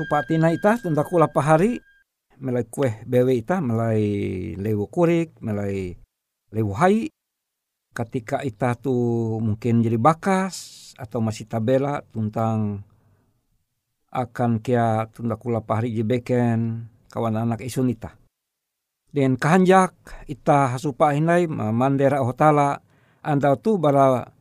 [0.00, 1.76] Hasupatina ita tunda kula pahari
[2.40, 4.00] melai kue bewe ita melai
[4.56, 5.92] lewu kurik melai
[6.56, 7.12] lewu hai
[7.92, 8.96] ketika ita tu
[9.44, 12.80] mungkin jadi bakas atau masih tabela tentang
[14.08, 18.16] akan kia tunda kula pahari jebeken kawan anak isun ita.
[19.12, 19.92] Den kahanjak
[20.32, 22.80] ita hasupa hinai mandera ohotala
[23.20, 24.32] anda tu bara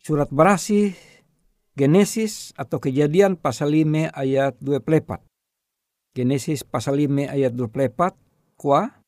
[0.00, 0.96] surat berasi
[1.74, 5.18] Genesis atau kejadian pasal 5 ayat 24.
[6.14, 8.14] Genesis pasal 5 ayat 24
[8.54, 9.02] kuah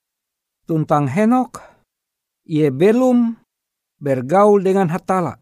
[0.66, 1.62] tentang Henok
[2.42, 3.38] ia belum
[4.02, 5.38] bergaul dengan hatala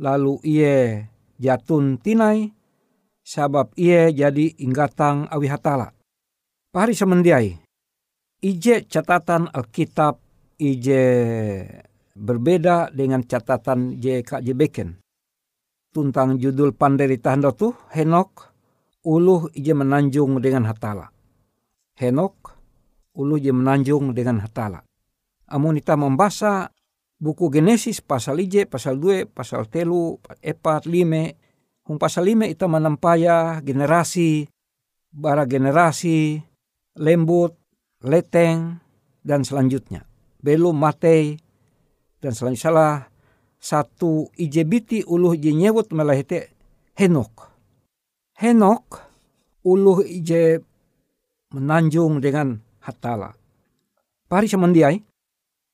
[0.00, 1.04] lalu ia
[1.36, 2.48] jatun tinai
[3.20, 5.92] sabab ia jadi inggatang awi hatala.
[6.72, 7.60] Pari semendiai
[8.40, 10.16] ije catatan Alkitab
[10.56, 11.04] ije
[12.16, 15.03] berbeda dengan catatan JKJ Beken
[15.94, 18.50] tentang judul panderita Anda tuh Henok
[19.06, 21.14] uluh ije menanjung dengan hatala.
[21.94, 22.34] Henok
[23.14, 24.82] uluh ije menanjung dengan hatala.
[25.46, 26.74] Amun kita membaca
[27.22, 31.38] buku Genesis pasal ije, pasal 2, pasal telu, epat, lime.
[31.86, 34.48] Hung pasal lime kita menampaya generasi,
[35.12, 36.40] bara generasi,
[36.98, 37.54] lembut,
[38.02, 38.80] leteng,
[39.20, 40.08] dan selanjutnya.
[40.40, 41.36] Belum matei,
[42.24, 43.13] dan selanjutnya
[43.64, 46.52] satu ijebiti uluh ije nyewut melahite
[46.92, 47.48] Henok.
[48.36, 49.00] Henok
[49.64, 50.60] uluh ije
[51.56, 53.32] menanjung dengan hatala.
[54.28, 55.00] Pari semendiai,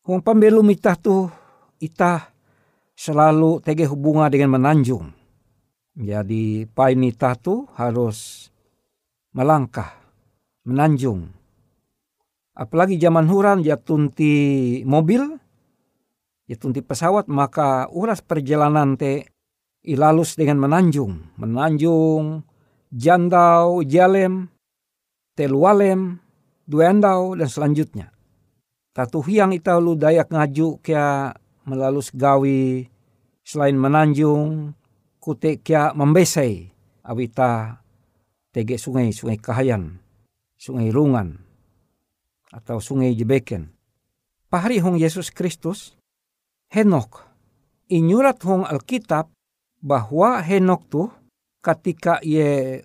[0.07, 1.27] huang pambelum itah tu
[1.83, 2.31] itah
[2.95, 5.11] selalu tege hubunga dengan menanjung.
[5.99, 8.47] Jadi pain itah tu harus
[9.35, 9.99] melangkah,
[10.63, 11.27] menanjung.
[12.55, 14.33] Apalagi zaman huran jatunti
[14.87, 15.41] mobil,
[16.51, 19.31] jatunti pesawat maka uras perjalanan te
[19.87, 21.39] ilalus dengan menanjung.
[21.39, 22.43] Menanjung,
[22.91, 24.51] jandau, jalem,
[25.39, 26.19] telualem,
[26.67, 28.11] duendau, dan selanjutnya.
[28.91, 31.31] Tatu hiang ita lu dayak ngaju kia
[31.63, 32.91] melalus gawi
[33.47, 34.75] selain menanjung
[35.23, 36.67] kute kia membesai
[37.07, 37.79] awita
[38.51, 40.03] tege sungai sungai kahayan
[40.59, 41.39] sungai rungan
[42.51, 43.71] atau sungai jebeken.
[44.51, 45.95] Pahari hong Yesus Kristus
[46.71, 47.27] Henok.
[47.91, 49.35] Inyurat hong Alkitab
[49.83, 51.11] bahwa Henok tuh
[51.59, 52.79] ketika ia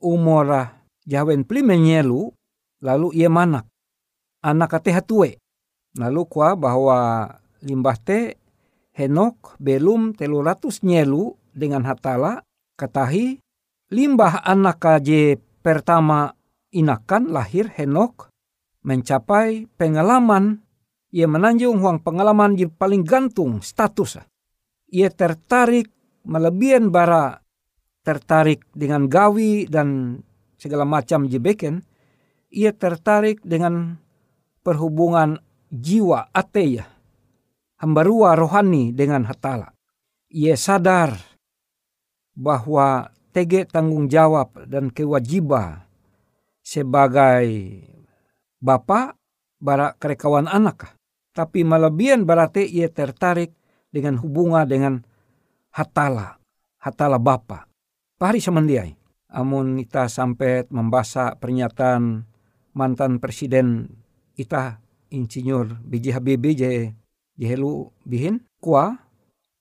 [0.00, 0.72] umur
[1.04, 2.32] jawen pli menyelu
[2.80, 3.68] lalu ia manak.
[4.40, 5.36] Anak ate hatue.
[6.00, 7.28] Lalu kuah bahwa
[7.60, 8.40] limbah te
[8.96, 12.40] Henok belum telu ratus nyelu dengan hatala
[12.80, 13.36] katahi
[13.92, 16.32] limbah anak kaje pertama
[16.72, 18.32] inakan lahir Henok
[18.80, 20.64] mencapai pengalaman
[21.10, 24.22] ia menanjung huang pengalaman yang paling gantung status.
[24.94, 25.90] Ia tertarik
[26.22, 27.42] melebihan bara
[28.06, 30.18] tertarik dengan gawi dan
[30.54, 31.82] segala macam jebeken.
[32.50, 33.98] Ia tertarik dengan
[34.62, 35.38] perhubungan
[35.70, 36.86] jiwa ateya.
[37.82, 39.74] Hambarua rohani dengan hatala.
[40.30, 41.18] Ia sadar
[42.38, 45.82] bahwa tege tanggung jawab dan kewajiban
[46.62, 47.82] sebagai
[48.62, 49.18] bapak
[49.58, 50.99] bara kerekawan anak
[51.30, 53.54] tapi melebihan berarti ia tertarik
[53.90, 54.94] dengan hubungan dengan
[55.74, 56.38] hatala,
[56.78, 57.66] hatala bapa.
[58.18, 58.92] Pahari semendiai.
[59.30, 62.26] Amun kita sampai membaca pernyataan
[62.74, 63.86] mantan presiden
[64.34, 64.82] kita
[65.14, 66.18] insinyur B.J.
[66.18, 66.70] Habibie je
[67.38, 68.98] jehelu bihin kuah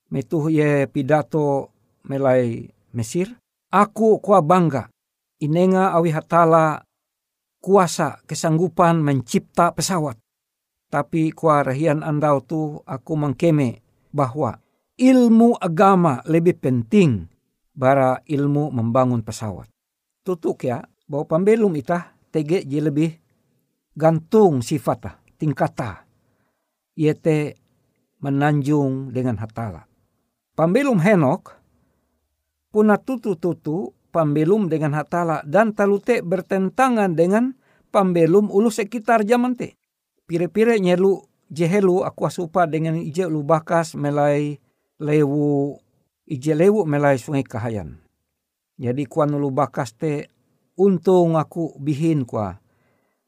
[0.10, 1.70] metuh ye pidato
[2.06, 3.38] melai Mesir.
[3.70, 4.90] Aku kuah bangga
[5.38, 6.82] inenga awi hatala
[7.62, 10.18] kuasa kesanggupan mencipta pesawat.
[10.90, 14.58] Tapi kuarahian andau tu aku mengkeme bahwa
[14.98, 17.30] ilmu agama lebih penting
[17.78, 19.70] bara ilmu membangun pesawat.
[20.26, 23.16] Tutuk ya, bahwa pembelum itah tege je lebih
[23.96, 26.04] gantung sifat tingkata.
[27.00, 27.56] Ia te
[28.20, 29.88] menanjung dengan hatala.
[30.58, 31.56] Pembelum Henok
[32.76, 37.56] puna tutu-tutu pembelum dengan hatala dan talute bertentangan dengan
[37.96, 39.79] pembelum ulu sekitar zaman te
[40.30, 44.62] pire-pire nyelu jehelu aku asupa dengan ije lu bakas melai
[45.02, 45.74] lewu
[46.30, 47.98] ije lewu melai sungai kahayan.
[48.78, 50.30] Jadi kuan lu bakas te
[50.78, 52.62] untung aku bihin kuah.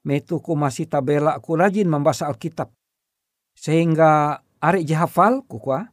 [0.05, 2.69] Metu ku masih tabela aku rajin membaca Alkitab.
[3.57, 5.89] Sehingga ari jahafal ku kuah.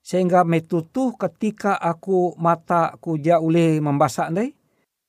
[0.00, 4.56] Sehingga metutuh ketika aku mata ku jauleh membaca ndai.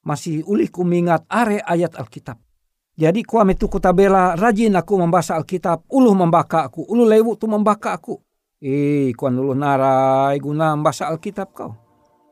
[0.03, 2.50] Masih ulih ku mingat are ayat Alkitab.
[3.00, 7.95] Jadi kuam itu kutabela rajin aku membaca Alkitab, uluh membaka aku, uluh lewu tu membaka
[7.95, 8.19] aku.
[8.62, 11.71] Eh, kuan uluh narai guna membaca Alkitab kau.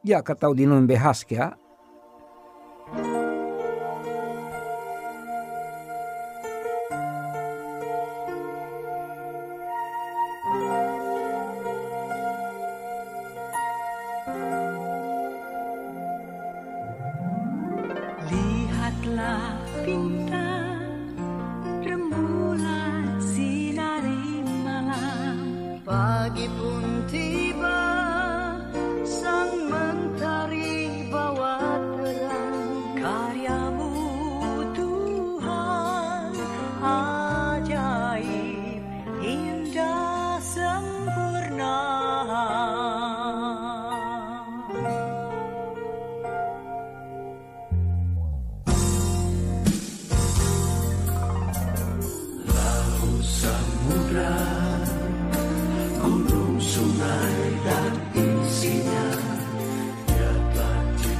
[0.05, 1.55] Ya katau dinun behas kia.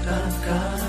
[0.10, 0.89] God.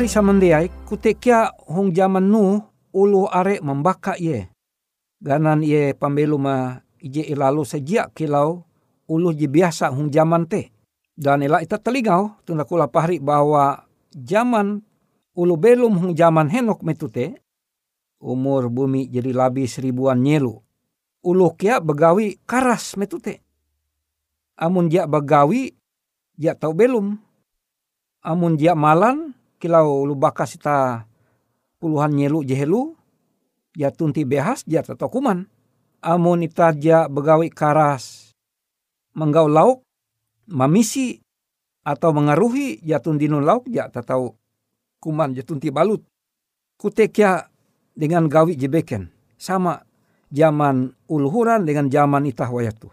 [0.00, 2.56] Pari samandiai kutekia hong zaman nu
[2.88, 4.48] ulu are membaka ye.
[5.20, 8.64] Ganan ye pambelu ma ije ilalu sejak kilau
[9.04, 10.72] ulu je biasa hong zaman te.
[11.12, 13.84] Dan ela ita telingau tunda kula pahri bahwa
[14.16, 14.80] zaman
[15.36, 17.36] ulu belum hong zaman henok metute
[18.24, 20.56] umur bumi jadi labi seribuan nyelu.
[21.28, 23.44] Ulu kia begawi karas metute.
[24.56, 25.76] Amun dia begawi
[26.40, 27.20] dia tahu belum.
[28.24, 31.04] Amun dia malan kilau lu bakas ita
[31.76, 32.96] puluhan nyelu jehelu
[33.76, 35.44] ya tunti behas ya tato kuman.
[36.00, 38.32] Amun ita ja begawi karas
[39.12, 39.84] menggau lauk
[40.48, 41.20] mamisi
[41.84, 44.32] atau mengaruhi ya tundinu lauk ya tatau
[44.96, 46.00] kuman ya tunti balut.
[46.80, 47.44] Kutekia
[47.92, 49.12] dengan gawi jebeken?
[49.36, 49.84] Sama
[50.32, 52.88] zaman uluhuran dengan zaman ita wayatu.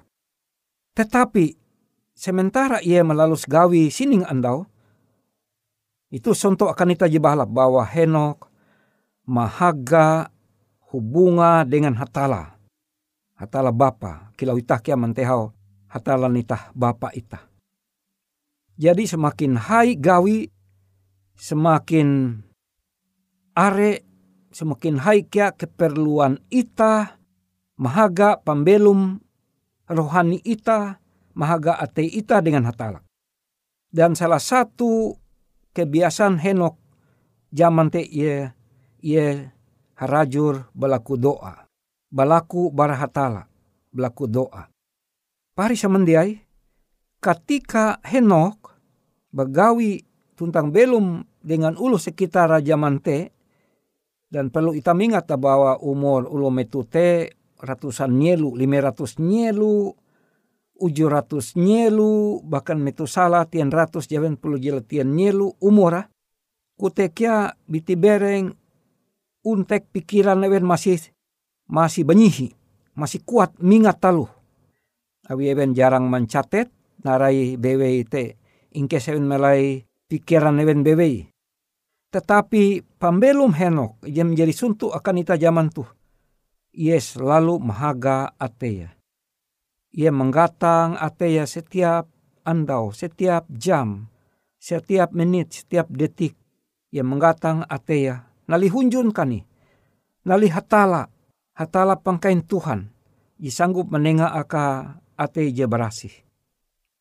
[1.00, 1.56] Tetapi
[2.12, 4.68] sementara ia melalus gawi sining andau
[6.08, 8.48] itu sonto akan ita jibalap bahwa Henok
[9.28, 10.32] mahaga
[10.92, 12.56] hubunga dengan hatala.
[13.38, 15.54] Hatala bapa, kilau itah kia mantehau
[15.92, 17.44] hatala nitah bapa itah.
[18.78, 20.50] Jadi semakin hai gawi,
[21.38, 22.40] semakin
[23.58, 24.06] are,
[24.54, 27.18] semakin hai kia keperluan ita,
[27.78, 29.18] mahaga pambelum
[29.90, 31.02] rohani ita,
[31.34, 33.02] mahaga ate ita dengan hatala.
[33.90, 35.18] Dan salah satu
[35.78, 36.74] kebiasaan Henok
[37.54, 38.50] zaman te ye
[39.06, 39.54] ye
[39.94, 41.70] harajur balaku doa.
[42.10, 43.46] Balaku barahatala
[43.94, 44.66] balaku doa.
[45.54, 46.34] Pari samandiai
[47.22, 48.74] ketika Henok
[49.30, 50.02] begawi
[50.34, 53.38] tuntang belum dengan ulu sekitar zaman te
[54.34, 59.94] dan perlu kita ingat bahwa umur ulu metute ratusan nyelu, lima ratus nyelu,
[60.82, 66.10] ratus nyelu bahkan metusala tian ratus jawen puluh jela tian nyelu umura
[66.78, 68.54] kutekia biti bereng
[69.42, 71.02] untek pikiran lewen masih
[71.66, 72.54] masih benyihi
[72.94, 74.30] masih kuat mingat talu
[75.30, 76.70] awi even jarang mencatet
[77.02, 78.38] narai bewe te
[78.78, 81.30] ingke sewen melai pikiran lewen bewe
[82.08, 85.86] tetapi pambelum henok yang menjadi suntuk akan ita zaman tuh.
[86.72, 88.97] Yes lalu mahaga ateya
[89.96, 92.08] ia menggatang ateya setiap
[92.44, 94.08] andau, setiap jam,
[94.56, 96.36] setiap menit, setiap detik.
[96.92, 98.28] Ia menggatang ateya.
[98.48, 99.44] Nali hunjun kani.
[100.24, 101.12] Nali hatala.
[101.56, 102.88] Hatala pangkain Tuhan.
[103.38, 106.14] Ia sanggup menengah aka ate je berasih.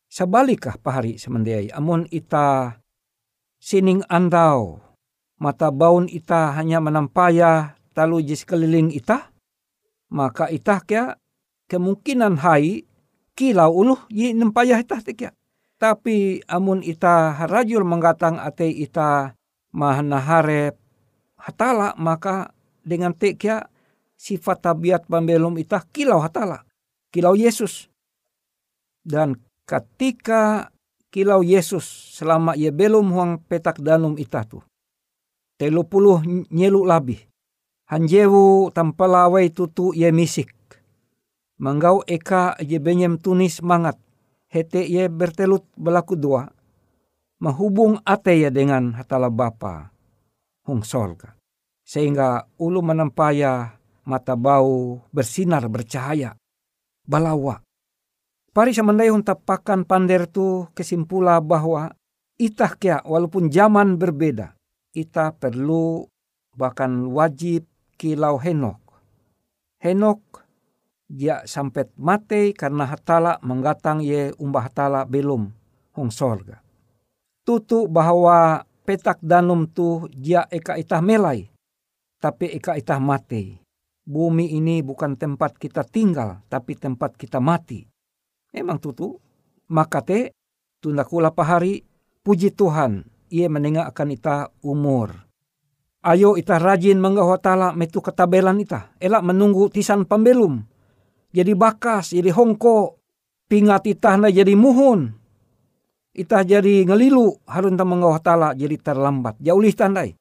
[0.07, 1.71] Sebalikah pahari semendai.
[1.71, 2.77] Amun ita
[3.59, 4.81] sining andau.
[5.37, 9.29] Mata baun ita hanya menampaya talu jis keliling ita.
[10.11, 11.15] Maka ita kia
[11.67, 12.87] kemungkinan hai
[13.37, 15.31] kilau uluh yi nempayah itah tekia.
[15.77, 19.37] Tapi amun ita harajul menggatang ate ita
[19.69, 20.73] mahanahare
[21.37, 22.49] hatala maka
[22.81, 23.69] dengan tekia
[24.17, 26.65] sifat tabiat pembelum ita kilau hatala.
[27.13, 27.93] Kilau Yesus.
[29.05, 29.37] Dan
[29.69, 30.73] ketika
[31.13, 31.85] kilau Yesus
[32.17, 34.65] selama ia belum huang petak danum ita tu.
[35.61, 37.21] Telu puluh nyelu labih.
[37.87, 40.56] Hanjewu tampalawai tutu ia misik
[41.57, 43.97] Manggau eka je benyem tunis mangat.
[44.47, 46.45] Hete ye bertelut belaku dua.
[47.41, 49.89] Mahubung ate ya dengan hatala bapa.
[50.69, 51.33] Hong sorga.
[51.81, 56.37] Sehingga ulu menampaya mata bau bersinar bercahaya.
[57.03, 57.61] Balawa.
[58.53, 61.93] Pari samandai tapakan pander tu kesimpula bahwa
[62.41, 64.53] itah kia walaupun zaman berbeda.
[64.97, 66.05] Ita perlu
[66.57, 67.69] bahkan wajib
[68.01, 68.81] kilau Henok.
[69.77, 70.26] Henok
[71.07, 75.47] dia sampai mati karena hatala menggatang ye umbah hatala belum
[75.95, 76.59] hong sorga.
[77.47, 81.47] Tutu bahwa petak danum tu dia eka itah melai,
[82.19, 83.55] tapi eka itah mati.
[84.07, 87.83] Bumi ini bukan tempat kita tinggal, tapi tempat kita mati.
[88.55, 89.19] Memang tutu,
[89.71, 90.31] maka te
[90.79, 91.83] tunda kula pahari,
[92.23, 95.11] puji Tuhan, ia menengah akan ita umur.
[96.07, 100.63] Ayo ita rajin hatala metu ketabelan ita, elak menunggu tisan pembelum
[101.31, 102.95] jadi bakas, jadi hongko,
[103.51, 105.11] pingat itah na jadi muhun.
[106.17, 109.37] Itah jadi ngelilu, harun tamang hatala jadi terlambat.
[109.43, 110.15] Jauh lih tandai.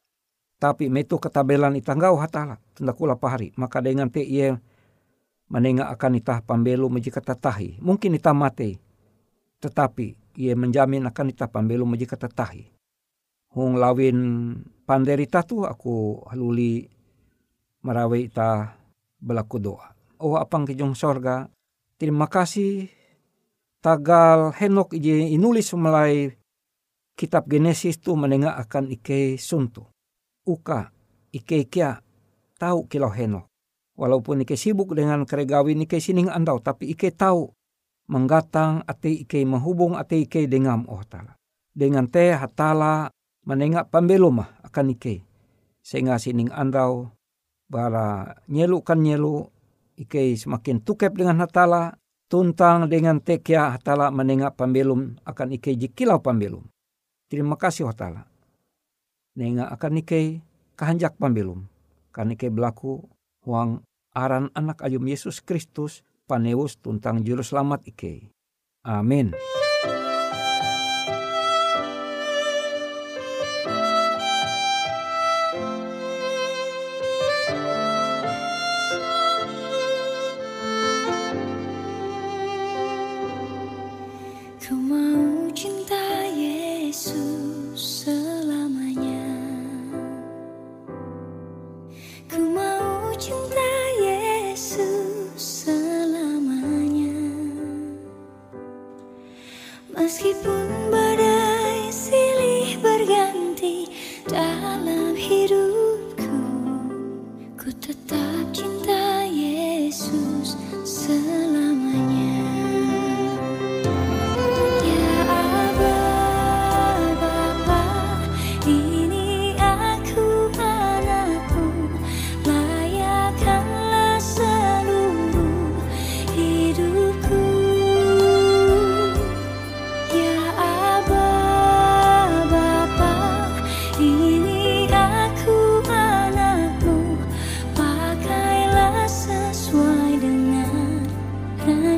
[0.56, 2.60] Tapi metu ketabelan itah ngau hatala.
[2.76, 3.52] Tunda kula pahari.
[3.56, 4.56] Maka dengan te ia
[5.48, 7.80] menengah akan itah pambelu majika tatahi.
[7.80, 8.76] Mungkin itah mati.
[9.62, 12.68] Tetapi ia menjamin akan itah pambelu majika tatahi.
[13.56, 14.52] Hung lawin
[14.84, 16.84] panderita tu aku haluli
[17.80, 18.76] marawe itah
[19.16, 21.48] belaku doa o apang kijong sorga.
[21.96, 22.92] Terima kasih
[23.80, 26.34] tagal Henok ije inulis mulai
[27.16, 29.88] kitab Genesis tu menengah akan ike suntu.
[30.44, 30.92] Uka,
[31.32, 32.04] ike kia
[32.60, 33.48] tahu kilau heno.
[33.96, 37.48] Walaupun ike sibuk dengan keregawin ike sining andau, tapi ike tahu
[38.12, 41.40] menggatang ate ike menghubung ate ike dengan oh tala.
[41.72, 43.08] Dengan teh hatala
[43.48, 45.24] menengah pambelum akan ike.
[45.80, 47.08] Sehingga sining andau
[47.66, 49.48] bara nyelu kan nyelu
[49.96, 51.96] ike semakin tukep dengan hatala
[52.28, 56.64] tuntang dengan tekia hatala menengah pambelum akan ike jikilau pambelum.
[57.26, 58.28] Terima kasih hatala.
[59.34, 60.40] Nenga akan ike
[60.78, 61.66] kahanjak pambelum.
[62.14, 63.04] Kan ike berlaku
[63.44, 63.82] huang
[64.14, 68.30] aran anak ayum Yesus Kristus paneus tuntang juru selamat ike.
[68.86, 69.34] Amin.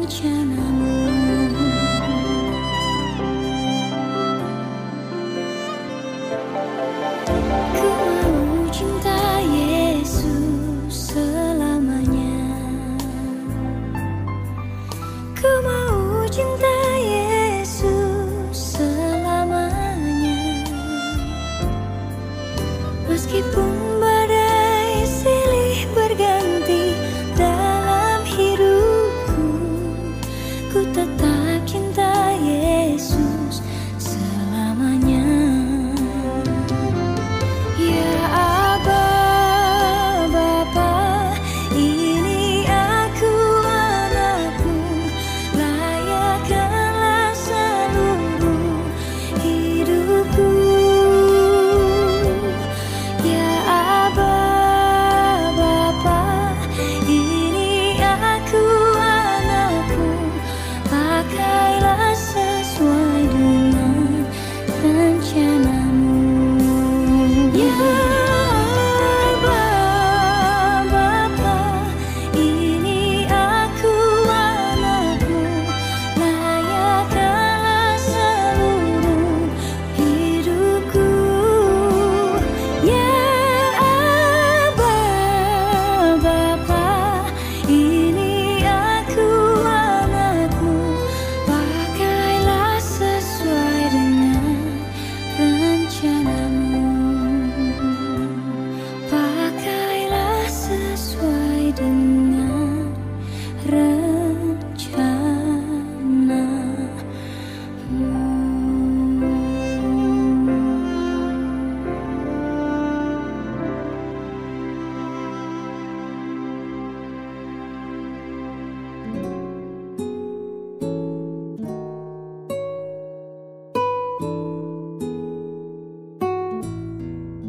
[0.08, 0.57] 却能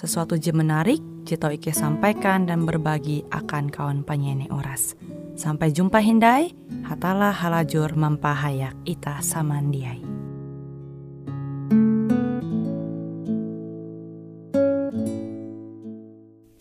[0.00, 4.96] sesuatu je menarik Jito Ike sampaikan dan berbagi akan kawan penyanyi oras.
[5.36, 6.56] Sampai jumpa Hindai,
[6.88, 10.00] hatalah halajur mampahayak ita samandiai.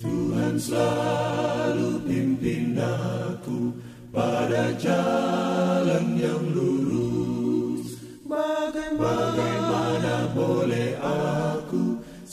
[0.04, 3.72] Tuhan selalu pimpin aku
[4.12, 8.04] pada jalan yang lurus.
[8.28, 9.49] Bagaimana,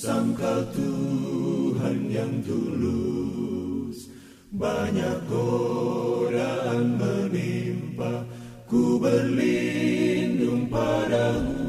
[0.07, 4.07] sangkal Tuhan yang tulus?
[4.55, 8.23] Banyak godaan menimpa,
[8.71, 11.66] ku berlindung padamu.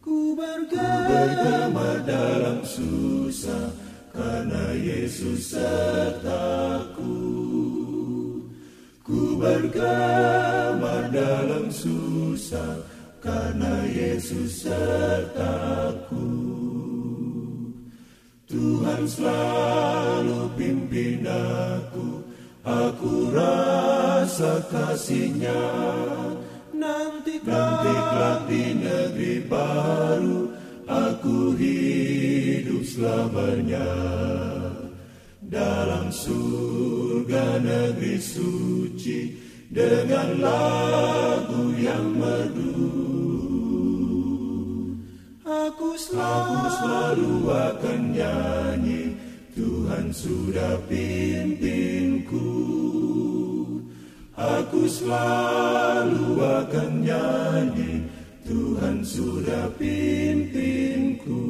[0.00, 3.68] Ku bergema dalam susah,
[4.16, 7.20] karena Yesus sertaku.
[9.04, 12.80] Ku bergema dalam susah,
[13.20, 15.61] karena Yesus sertaku.
[19.02, 22.22] Tuhan selalu pimpin aku,
[22.62, 25.58] aku rasa kasihnya.
[26.70, 30.54] Nanti kelak di negeri baru,
[30.86, 33.90] aku hidup selamanya.
[35.50, 39.34] Dalam surga negeri suci,
[39.66, 43.21] dengan lagu yang merdu.
[46.02, 49.14] Selalu, aku selalu akan nyanyi,
[49.54, 52.50] Tuhan sudah pimpinku.
[54.34, 58.10] Aku selalu akan nyanyi,
[58.42, 61.42] Tuhan sudah pimpinku.